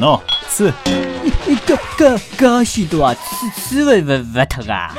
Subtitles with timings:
[0.00, 0.72] 喏，吃。
[1.66, 4.94] 搿搿搿许多啊，吃吃勿勿勿脱啊。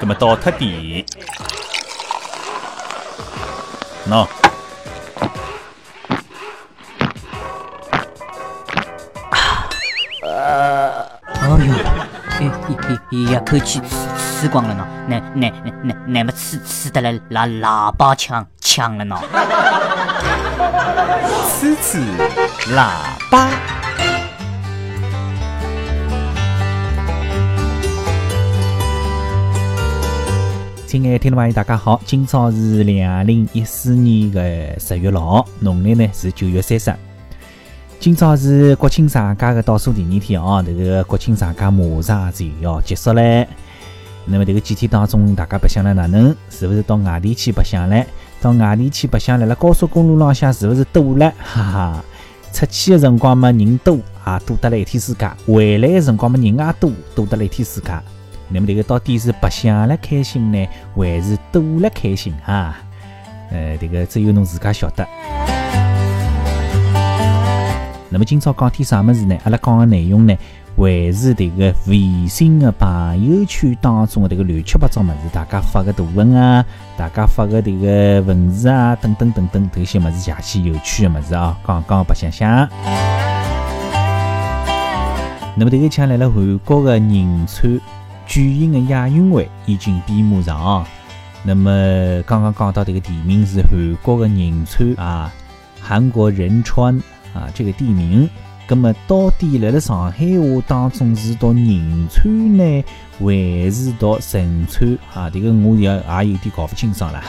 [0.00, 1.04] 搿么倒脱点。
[4.08, 4.26] 喏。
[10.22, 10.90] 呃，
[11.24, 11.58] 哎呦，
[13.10, 13.86] 一一口气吃
[14.42, 19.16] 吃光了呢，那那那那那么吃吃的来喇喇叭腔腔了呢。
[21.48, 21.98] 吃吃
[22.74, 22.88] 喇
[23.30, 23.48] 叭。
[30.92, 36.94] 亲爱的听众朋友，大家好，今朝是两零一四年的十月六号，农历呢是九月三十。
[37.98, 43.48] 今朝是国庆长假的倒数第二天哦，这个国庆长假马上就要结束嘞。
[44.26, 46.36] 那么这个几天当中，大家白相了哪能？
[46.50, 48.04] 是不是到外地去白相嘞？
[48.42, 51.32] 到外地去白相了，辣高速公路浪向是不是堵了？
[51.38, 52.04] 哈哈，
[52.52, 57.92] 出去的辰光嘛人多啊，堵得了一天世界；回来的辰光嘛人也多，堵得了一天世界。
[58.52, 62.74] 那么这个到底是白相了开心呢，还是赌了开心哈？
[63.50, 65.06] 呃，这个只有侬自家晓得。
[68.10, 69.34] 那么今朝讲点啥么子呢？
[69.44, 70.36] 阿拉讲的内容呢，
[70.76, 76.62] 还是这个微信的朋友圈当中的这个乱七八糟么子，大家发个图文啊，
[76.94, 82.68] 大家发个这个文字啊，等等等等，这些么子邪气有趣的么子啊，讲讲白相相。
[85.56, 87.80] 那么这个抢来了韩国的仁川。
[88.32, 90.86] 举行的亚运会已经闭幕上，
[91.42, 91.70] 那么
[92.22, 95.30] 刚刚讲到这个地名是韩国的仁川啊，
[95.78, 96.96] 韩国仁川
[97.34, 98.26] 啊这个地名，
[98.66, 102.84] 那么到底来了上海话当中是读仁川呢，
[103.18, 105.28] 还是读仁川啊？
[105.28, 107.22] 这个我也也有点搞不清爽了。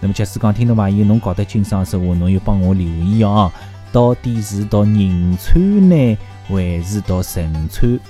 [0.00, 3.48] 那么假使讲听众朋友侬搞得清爽的话，侬又帮我留意啊，
[3.92, 8.00] 到底是读仁川呢，还是读仁川？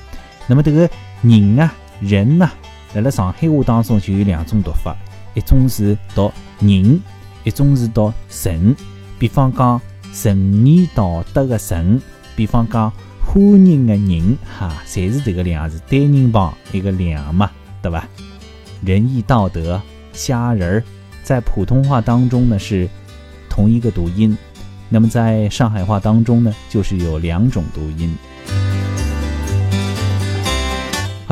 [0.47, 0.88] 那么这个
[1.20, 1.70] 仁啊。
[2.03, 2.50] 人呐，
[2.92, 4.97] 在了上海话当中就有两种读法，
[5.34, 7.00] 一种是读人，
[7.44, 8.75] 一种是读神。
[9.19, 9.81] 比方讲
[10.25, 12.03] 仁义道德的仁，
[12.34, 12.93] 比方讲
[13.25, 17.50] 欢迎的人，哈，侪是这个两字，单人旁一个两嘛，
[17.81, 18.09] 对吧？
[18.84, 19.81] 仁义道德
[20.12, 20.84] 虾仁儿，
[21.22, 22.88] 在普通话当中呢是
[23.48, 24.37] 同一个读音，
[24.88, 28.12] 那么在上海话当中呢就是有两种读音。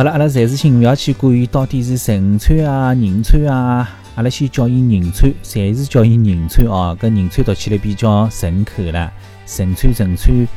[0.01, 6.97] 好了，阿拉暂时先勿要去管伊到底是仁川啊、银川啊，阿拉先叫伊银川，暂时叫伊银川哦。
[6.99, 9.13] 搿银川读起来比较顺口了，
[9.59, 10.49] 仁川、仁川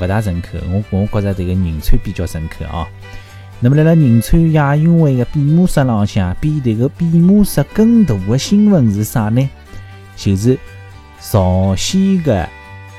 [0.00, 0.56] 勿大顺口。
[0.72, 2.86] 我我觉着迭个银川比较顺口哦。
[3.60, 9.46] 那么辣辣银川亚运会个闭幕式浪向，比迭个闭幕式更大的新闻是啥呢？
[10.16, 10.58] 就是
[11.20, 12.48] 朝鲜个。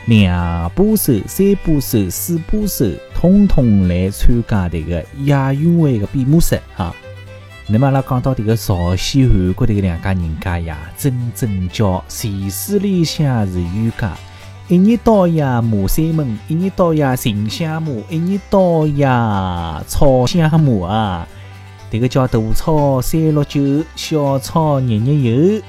[0.10, 2.84] 两把手、三把手、四把手，
[3.14, 6.92] 统统来参加这个亚运会的闭幕式啊！
[7.68, 14.18] 那么阿拉讲到这个朝鲜、韩国这两家人家呀，真正叫前世里向是冤家，
[14.68, 19.06] 一日到夜骂三门，一日到夜寻相骂，一日到夜
[19.88, 21.28] 吵相骂啊！
[21.92, 25.62] 这个叫大吵三六九，小吵日日有。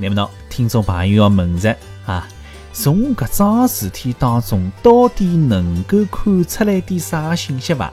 [0.00, 1.76] 那么呢，听众朋友要问着
[2.06, 2.28] 啊，
[2.72, 7.92] 从搿桩事体当中，到底能够看出来点啥信息伐？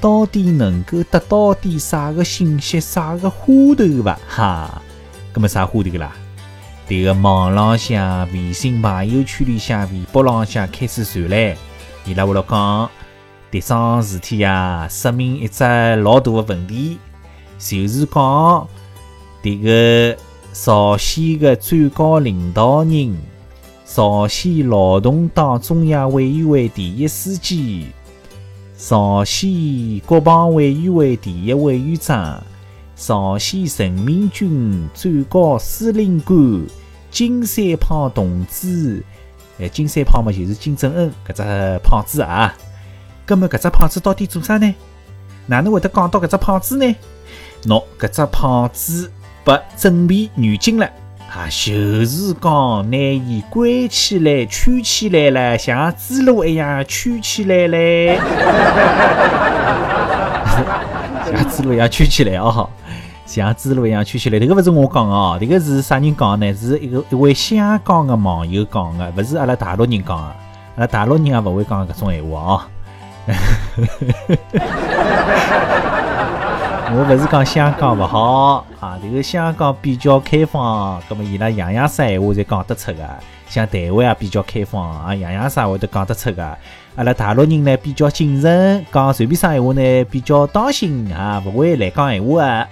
[0.00, 3.46] 到底能够得到点啥个信息、啥个花
[3.76, 4.18] 头伐？
[4.28, 4.82] 哈，
[5.34, 6.12] 搿么啥花头啦？
[6.88, 11.56] 迭个网浪向、微信朋友圈里向、微博浪向开始传来，
[12.06, 12.88] 伊拉会了讲，
[13.50, 15.64] 迭桩事体呀，说明一只
[15.96, 16.98] 老大的问题，
[17.58, 18.68] 就是讲
[19.42, 20.16] 迭个。
[20.52, 23.16] 朝鲜的最高领导人，
[23.86, 27.86] 朝鲜劳动党中央委员会第一书记，
[28.76, 32.42] 朝鲜国防委员会第一委员长，
[32.96, 36.66] 朝鲜人民军最高司令官
[37.12, 39.04] 金三胖同志，
[39.60, 42.52] 哎，金三胖嘛就是金正恩搿只胖子啊。
[43.24, 44.74] 葛末搿只胖子到底做啥呢？
[45.46, 46.96] 哪能会得讲到搿只胖子呢？
[47.62, 49.12] 喏，搿只胖子。
[49.44, 50.86] 不准备女警了
[51.32, 58.18] 啊，就是讲拿伊关起来、圈起来了，像猪猡一样圈起来嘞，
[61.24, 62.68] 像猪猡一样圈起来哦，
[63.24, 64.40] 像猪猡一样圈起来。
[64.40, 66.52] 这个不是我讲哦，这个是啥人讲呢？
[66.52, 70.34] 是一个一位香港的网友讲的，不是阿拉大陆人讲的。
[70.76, 72.62] 阿拉大陆人也不会讲搿种闲话哦。
[76.92, 83.08] 我勿是讲香港勿好啊，这个香港比较开放，葛么伊拉样样啥闲话侪讲得出个。
[83.48, 86.58] 像台湾也比较开放啊，样样啥话都讲得出个。
[86.96, 92.68] 阿拉大陆人呢比较谨慎，讲随便啥闲话呢比较当心啊，勿会乱讲闲话啊。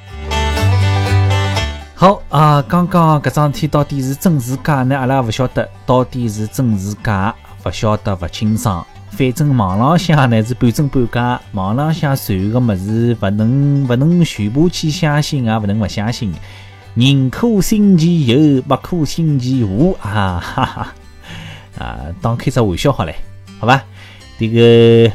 [1.95, 4.99] 好啊，刚刚搿桩事体到底是真是假呢？
[4.99, 7.33] 阿拉勿晓得，到底是真是假，
[7.65, 8.85] 勿晓得勿清爽。
[9.11, 16.33] 反正网浪向呢是半真半假，网浪向传个么子勿能勿能全部去相信，也勿能勿相信。
[16.95, 20.41] 宁可信其有，勿可信其无啊！
[20.41, 20.95] 哈哈
[21.79, 23.15] 啊，当开只玩笑好嘞，
[23.61, 23.85] 好吧？
[24.39, 25.13] 这个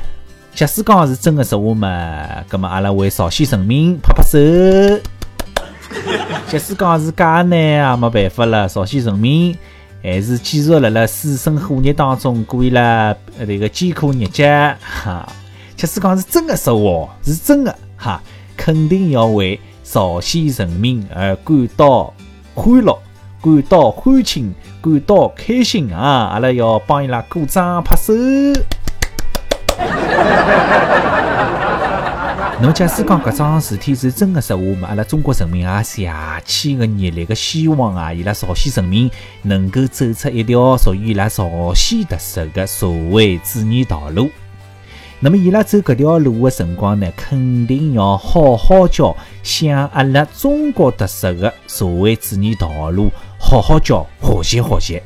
[0.54, 4.38] 假使讲是真个实话嘛，葛么阿拉为朝鲜人民拍拍手。
[6.48, 9.56] 假使讲是假呢，也没办法了，朝鲜人民。
[10.03, 13.15] 还是继续辣辣水深火热当中过了
[13.47, 15.25] 这个艰苦日节哈。
[15.77, 18.21] 假使讲是真的实话，是真的哈，
[18.57, 22.13] 肯定要为朝鲜人民而感到
[22.53, 23.00] 欢乐，
[23.41, 26.31] 感到欢庆，感到开心啊！
[26.33, 28.13] 阿拉要帮伊拉鼓掌拍手。
[32.61, 34.88] 侬假使讲搿桩事体是真个实话嘛？
[34.88, 36.09] 阿拉中国人民啊，邪
[36.45, 39.09] 气个热烈个希望啊，伊拉朝鲜人民
[39.41, 44.29] 能够走出一条属于伊拉朝鲜特色个社会主义道路。
[45.19, 55.01] 那么伊拉走搿条路个辰光呢，肯定要好好叫向阿拉中国特色个社会主义道路好好叫学习学习。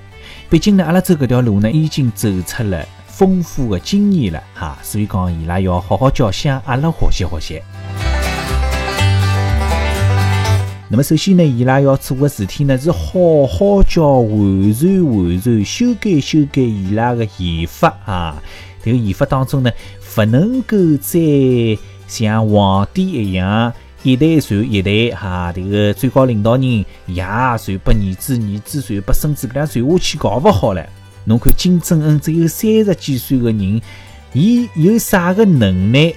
[0.50, 2.86] 毕竟呢，阿拉走搿条路呢，已经走出了。
[3.18, 7.62] 丰富的经验了哈，所以讲伊拉要好好教，向阿拉学习学习。
[10.88, 18.40] 那么首先呢，伊拉要做的事体呢是好好教完善完善、修改修改伊拉的宪法啊。
[18.84, 19.72] 这个宪法当中呢，
[20.14, 21.20] 不能够再
[22.08, 23.74] 像皇帝一样
[24.04, 30.88] 一代传一代哈，这个最高领导人爷传拨儿子，儿子传拨孙子，搿样传下去搞勿好了。
[31.28, 33.82] 侬看金正恩只有三十几岁个人，
[34.32, 36.14] 伊有啥个能耐？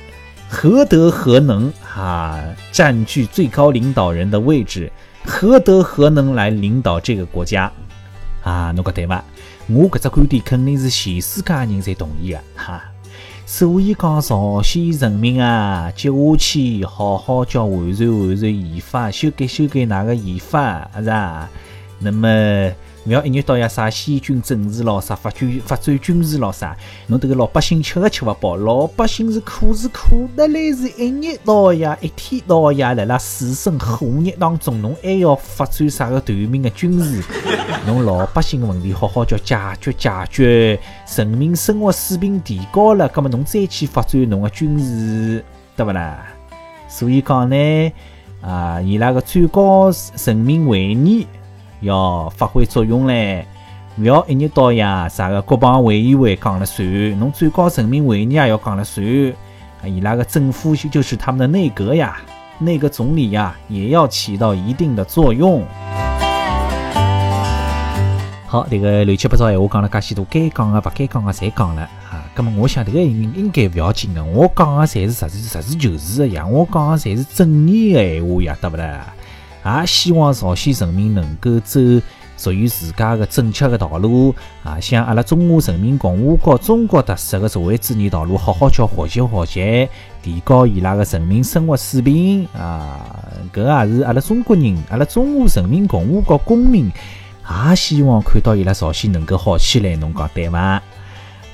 [0.48, 1.72] 何德何能？
[1.82, 2.40] 哈，
[2.70, 4.92] 占据最高领导人的位置，
[5.24, 7.72] 何德何能来领导这个国家？
[8.44, 9.24] 啊，侬讲对伐？
[9.66, 12.80] 我搿只观点肯定是全世界人侪同意个，哈。
[13.44, 21.50] 所以讲，朝鲜人民啊，接下去好好叫完善完善宪法，修改修改哪个宪法，是吧？
[21.98, 22.72] 那么。
[23.06, 26.76] 勿要一日到夜啥先军政治咯，啥发展发展军事咯啥，
[27.06, 37.22] 侬迭个老百姓吃个吃勿饱，老百姓是苦是苦得来，是一日到夜一天到夜辣辣水深火热当中，侬还要发展啥个短命个军事？
[37.86, 40.78] 侬老百姓个问题好好叫解决解决，
[41.16, 45.42] 人民生活水平提高了，葛末侬再去发展侬个军事，
[45.74, 46.18] 对勿啦？
[46.86, 47.92] 所以讲呢，
[48.42, 49.90] 啊，伊拉个最高
[50.26, 51.26] 人民会议。
[51.80, 53.46] 要发挥作用嘞，
[53.98, 59.04] 勿要一日到夜啥个国防委员会讲了算，侬最高人民会议也要讲了算。
[59.84, 62.18] 伊拉个政府就是他们的内阁呀，
[62.58, 65.64] 内阁总理呀，也要起到一定的作用。
[68.46, 72.24] 好，这个乱七八糟闲话讲了介许多，该讲的、不该讲的侪讲了啊。
[72.34, 79.06] 那么我想这个应应该勿要紧的，我讲的侪是实事，实事求是的呀，我讲的侪是正义的闲话呀，对不啦？
[79.64, 81.80] 也希望朝鲜人民能够走
[82.36, 89.88] 属于自家的正确的道路啊，向阿拉中华人民共和国中国特色的社会主义道路好好叫学习学习，
[90.22, 93.28] 提高伊拉的人民生活水平啊！
[93.52, 96.90] 搿也是阿拉中国人，阿拉中华人民共和国公民
[97.68, 100.80] 也希望看到伊拉朝鲜能够好起来，侬讲对伐？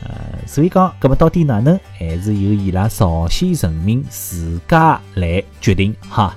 [0.04, 0.14] 呃，
[0.46, 6.36] 所以讲，搿么到底哪能，还是由伊拉朝鲜人民自家来决定哈。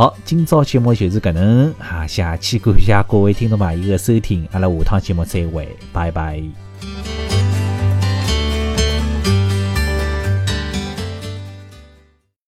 [0.00, 6.42] 好，今朝节目就是搿能，哈，下期感谢各位听众朋友的收听，阿拉下趟节目再会，拜拜。